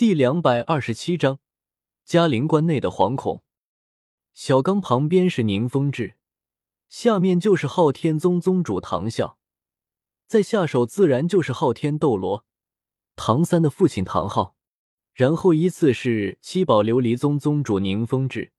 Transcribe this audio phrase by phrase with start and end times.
[0.00, 1.40] 第两百二十七章，
[2.06, 3.42] 嘉陵关内的惶恐。
[4.32, 6.14] 小刚旁边是宁风致，
[6.88, 9.34] 下面就是昊天宗宗主唐啸，
[10.26, 12.46] 在下手自然就是昊天斗罗
[13.14, 14.56] 唐三的父亲唐昊，
[15.12, 18.52] 然后依次是七宝琉璃宗宗主宁风致、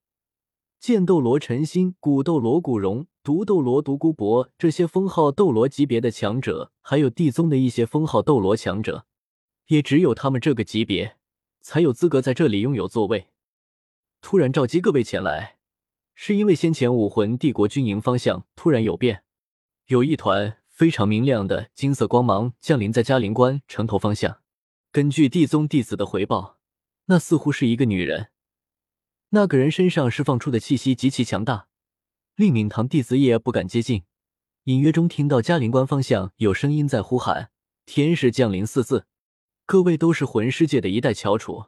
[0.79, 9.07] 剑斗罗陈心、古斗罗古荣、毒斗罗独孤博这些封号斗罗级别的强者，还有地宗的一些封号斗罗强者，
[9.69, 11.17] 也只有他们这个级别。
[11.61, 13.27] 才有资格在这里拥有座位。
[14.21, 15.57] 突然召集各位前来，
[16.13, 19.23] 是因为先前武魂帝国军营方向突然有变，
[19.87, 24.41] 有一团非常明亮的金色光芒降临在嘉陵关城头方向。
[24.91, 26.59] 根据地宗弟子的回报，
[27.05, 28.27] 那似乎是一个女人。
[29.29, 31.67] 那个人身上释放出的气息极其强大，
[32.35, 34.03] 令闵堂弟子也不敢接近。
[34.65, 37.49] 隐约中听到嘉陵关方向有声音在呼喊
[37.87, 39.07] ：“天使降临”四字。
[39.71, 41.67] 各位都是魂师界的一代翘楚，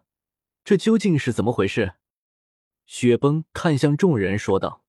[0.65, 1.93] 这究竟是怎么回事？
[2.85, 4.83] 雪崩看向众人说道：“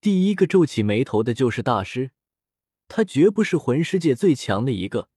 [0.00, 2.12] 第一个皱起眉头的就是大师，
[2.86, 5.08] 他绝不是魂师界最强的一个，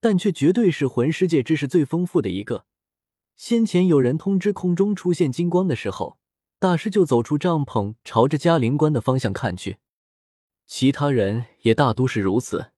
[0.00, 2.66] 但却绝对是魂师界知识最丰富的一个。
[3.36, 6.18] 先前有人通知空中出现金光的时候，
[6.58, 9.76] 大师就走出帐篷，朝着嘉陵关的方向看去。
[10.66, 12.72] 其他人也大都是如此，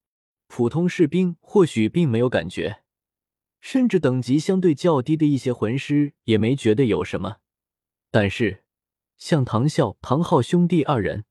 [0.48, 2.80] 普通士兵或许并没有感觉。”
[3.64, 7.38] 甚至等级相对较低的一些魂师也没觉得有什么，
[8.10, 8.62] 但是
[9.16, 11.24] 像唐啸、唐昊兄弟二人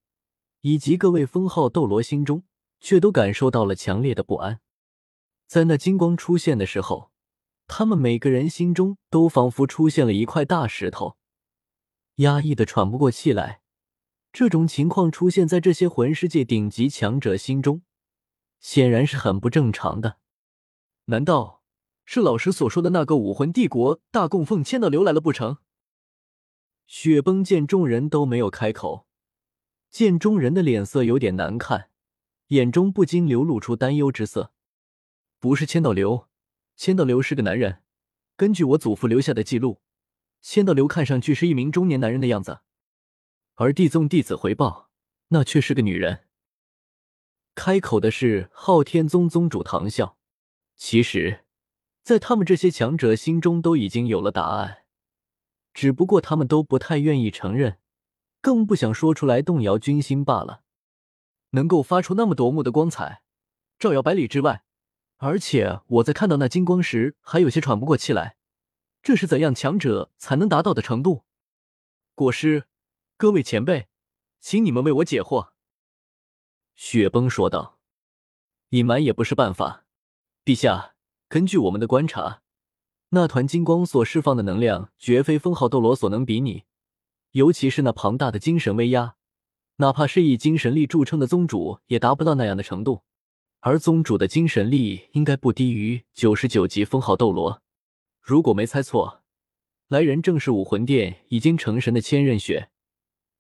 [0.62, 2.44] 以及各位封号斗罗心中
[2.80, 4.62] 却都感受到了强烈的不安。
[5.46, 7.12] 在那金光出现的时候，
[7.68, 11.18] 他们每个人心中都仿佛出现了一块大石头，
[12.16, 13.62] 压抑的喘不过气来。
[14.32, 17.84] 这种情况出现在这些魂师界顶级强者心中，
[18.60, 20.18] 显然是很不正常的。
[21.06, 21.62] 难道？
[22.06, 25.58] 是老师所说的那个武魂帝国大供奉千道流来了不成？
[26.86, 29.08] 雪崩见众人都没有开口，
[29.90, 31.90] 见众人的脸色有点难看，
[32.48, 34.52] 眼中不禁流露出担忧之色。
[35.40, 36.28] 不是千道流，
[36.76, 37.82] 千道流是个男人。
[38.36, 39.82] 根据我祖父留下的记录，
[40.42, 42.60] 千道流看上去是一名中年男人的样子，
[43.56, 44.90] 而地宗弟子回报，
[45.30, 46.26] 那却是个女人。
[47.56, 50.16] 开口的是昊天宗宗主唐啸，
[50.76, 51.46] 其实。
[52.04, 54.84] 在他们这些强者心中都已经有了答案，
[55.74, 57.80] 只不过他们都不太愿意承认，
[58.42, 60.64] 更不想说出来动摇军心罢了。
[61.52, 63.24] 能够发出那么夺目的光彩，
[63.80, 64.66] 照耀百里之外，
[65.18, 68.36] 而且我在看到那金光时还有些喘不过气来，
[69.02, 71.24] 这是怎样强者才能达到的程度？
[72.16, 72.66] 国师，
[73.16, 73.88] 各位前辈，
[74.42, 75.52] 请你们为我解惑。”
[76.76, 77.80] 雪崩说道
[78.70, 79.86] ，“隐瞒也不是办法，
[80.44, 80.90] 陛下。”
[81.34, 82.44] 根据我们的观察，
[83.10, 86.66] 那团金光所释放的能量绝非封号斗罗所能比拟，
[87.32, 89.16] 尤其是那庞大的精神威压，
[89.78, 93.02] 哪怕是以精神力著称的宗主也达不到那样的程度。
[93.62, 97.64] 而宗主的精神力应该不低于九十九级封号斗罗。
[98.22, 99.24] 如果没猜错，
[99.88, 102.70] 来人正是武魂殿已经成神的千仞雪，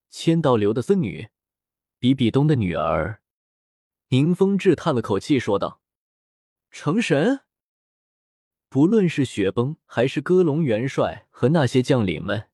[0.09, 1.29] 千道流的孙女，
[1.99, 3.21] 比比东的女儿。
[4.09, 5.79] 宁风致叹了口气说道
[6.71, 7.41] ：“成神。”
[8.73, 12.45] 不论是雪崩还是歌龙元帅和那些将领们，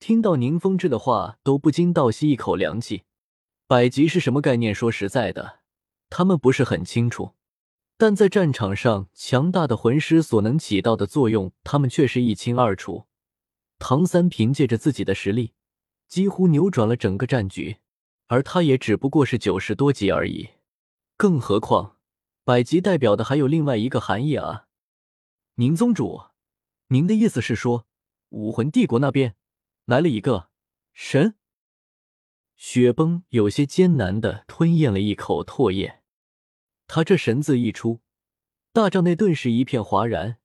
[0.00, 3.04] 听到宁风致的话，都不禁倒吸一口凉气。
[3.68, 4.74] 百级是什么概念？
[4.74, 5.60] 说实在的，
[6.10, 7.34] 他们不是很清楚。
[7.96, 13.06] 但在战场上，强大的魂师所能起到的作用，他们却是一清二楚。
[13.78, 15.52] 唐三凭借着自己的实力，
[16.08, 17.76] 几乎扭转了整个战局，
[18.26, 20.48] 而他也只不过是九十多级而已。
[21.16, 21.98] 更何况，
[22.42, 24.65] 百级代表的还有另外一个含义啊。
[25.58, 26.20] 宁宗主，
[26.88, 27.86] 您的意思是说，
[28.28, 29.36] 武魂帝国那边
[29.86, 30.50] 来了一个
[30.92, 31.34] 神？
[32.56, 36.02] 雪崩有些艰难的吞咽了一口唾液，
[36.86, 38.02] 他这“神”字一出，
[38.74, 40.36] 大帐内顿时一片哗然。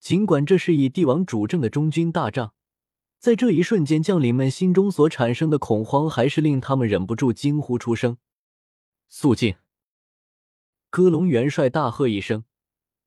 [0.00, 2.52] 尽管这是以帝王主政的中军大帐，
[3.20, 8.18] 在这一瞬间，将领们心中所产生的恐慌，还是令他们忍不住惊呼出声
[9.08, 9.54] ：“肃静！”
[10.90, 12.42] 歌龙元帅大喝一声。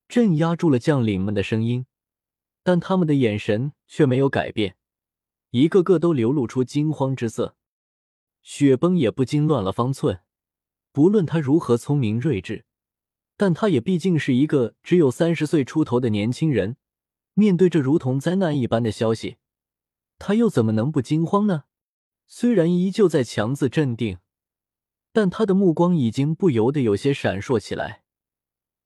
[0.08, 1.86] 镇压住了将领们的声音，
[2.62, 4.76] 但他们的眼神却没有改变，
[5.50, 7.56] 一个个都流露出惊慌之色。
[8.42, 10.20] 雪崩也不禁乱了方寸。
[10.92, 12.66] 不论他如何聪明睿智，
[13.36, 16.76] 但他也毕竟是一个只有三十岁出头的年轻人。
[17.32, 19.38] 面对这如同灾难一般的消息，
[20.20, 21.64] 他又怎么能不惊慌呢？
[22.28, 24.18] 虽然依旧在强自镇定，
[25.12, 28.03] 但他的目光已经不由得有些闪烁起来。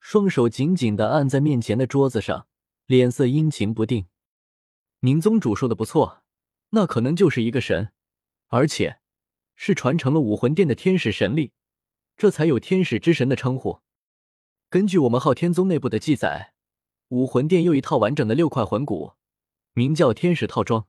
[0.00, 2.46] 双手紧紧的按在面前的桌子上，
[2.86, 4.06] 脸色阴晴不定。
[5.00, 6.22] 宁宗主说的不错，
[6.70, 7.92] 那可能就是一个神，
[8.48, 9.00] 而且
[9.54, 11.52] 是传承了武魂殿的天使神力，
[12.16, 13.80] 这才有天使之神的称呼。
[14.70, 16.54] 根据我们昊天宗内部的记载，
[17.08, 19.12] 武魂殿又一套完整的六块魂骨，
[19.72, 20.86] 名叫天使套装。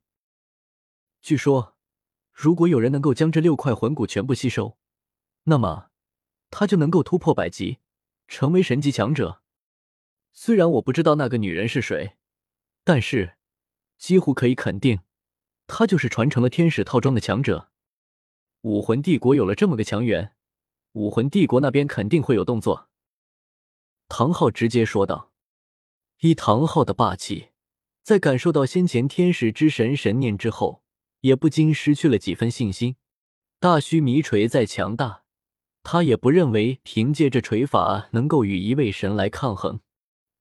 [1.22, 1.76] 据说，
[2.32, 4.78] 如果有人能够将这六块魂骨全部吸收，
[5.44, 5.90] 那么
[6.50, 7.80] 他就能够突破百级，
[8.30, 9.42] 成为神级强者。
[10.32, 12.14] 虽然我不知道那个女人是谁，
[12.86, 13.36] 但是
[13.98, 15.02] 几乎可以肯定，
[15.68, 17.72] 她就是传承了天使套装的强者。
[18.62, 20.34] 武魂帝国有了这么个强援，
[20.94, 22.88] 武魂帝国那边肯定会有动作。
[24.08, 25.34] 唐昊直接说道。
[26.20, 27.50] 以唐昊的霸气，
[28.04, 30.84] 在感受到先前天使之神神念之后。
[31.22, 32.96] 也不禁失去了几分信心。
[33.60, 35.26] 大须弥锤再强大，
[35.84, 39.80] 他也不认为凭借这锤法能够与一位神来抗衡。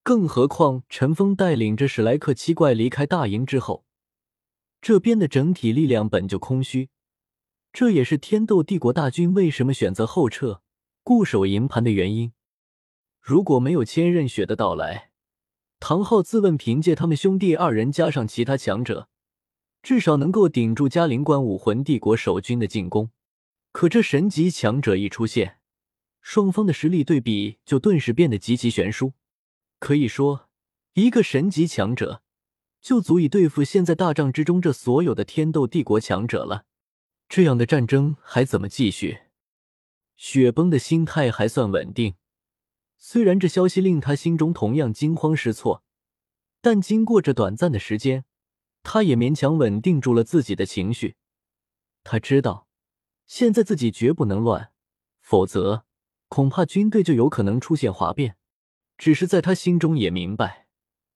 [0.03, 3.85] 更何况陈峰带领着史莱克七怪离开大营之后，
[4.81, 6.89] 这边的整体力量本就空虚。
[7.73, 10.63] 这也是天斗帝国大军为什么选择后撤、
[11.03, 12.33] 固守营盘的原因。
[13.21, 15.11] 如果没有千仞雪的到来，
[15.79, 19.09] 唐昊自问凭借他们兄弟二人加上其他强者。
[19.83, 23.11] 至少能够顶住嘉陵关武魂帝国守军的进攻，
[23.73, 25.59] 可这神级强者一出现，
[26.21, 29.13] 双方的实力对比就顿时变得极其悬殊。
[29.79, 30.49] 可以说，
[30.95, 32.23] 一个神级强者
[32.81, 36.65] 就足以对付现在大帐之中这所有的天斗帝国强者了。
[37.29, 39.19] 这样的战争还怎么继续？
[40.17, 42.15] 雪崩的心态还算稳定，
[42.97, 45.85] 虽然这消息令他心中同样惊慌失措，
[46.61, 48.25] 但经过这短暂的时间。
[48.85, 51.17] 他也勉强稳定住了自己的情绪。
[52.05, 52.68] 他知道，
[53.29, 54.73] 现在自己绝不能乱，
[55.21, 55.85] 否则
[56.29, 58.37] 恐怕军队就有可能出现哗变。
[58.97, 60.67] 只是在他心中也明白，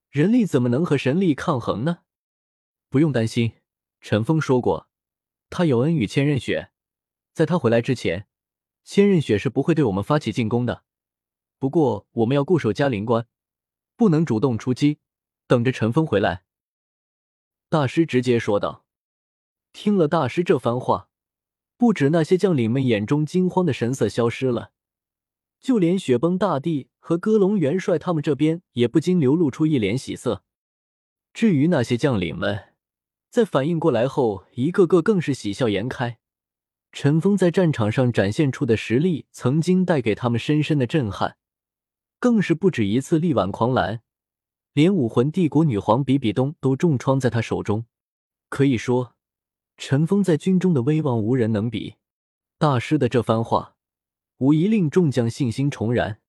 [0.09, 2.03] 人力怎么能和神力抗衡呢？
[2.87, 3.53] 不用担心，
[3.99, 4.87] 陈峰说过，
[5.49, 6.71] 他有恩与千仞雪，
[7.33, 8.27] 在他回来之前，
[8.83, 10.83] 千仞雪是不会对我们发起进攻的。
[11.57, 13.27] 不过，我们要固守嘉陵关，
[13.97, 14.99] 不能主动出击，
[15.47, 16.45] 等着陈峰回来。
[17.69, 18.85] 大师直接说道
[19.73, 21.09] ：“听了大师这番话，
[21.77, 24.71] 不止那些将领们眼中惊慌的神色消失了，
[25.59, 30.43] 就连雪崩大帝和歌龙元帅他们这边也不禁流露出一脸喜色。
[31.33, 32.73] 至于那些将领们，
[33.29, 36.19] 在反应过来后，一个个更是喜笑颜开。
[36.91, 41.37] 陈峰在战场上展现出的实力，曾经带给他们深深的震撼，
[42.19, 44.01] 更是不止一次力挽狂澜。”
[44.73, 47.85] 连武魂帝国女皇比比东都重创在他手中，
[48.49, 49.15] 可以说，
[49.77, 51.95] 陈峰在军中的威望无人能比。
[52.57, 53.75] 大师的这番话，
[54.37, 56.21] 无疑令众将信心重燃。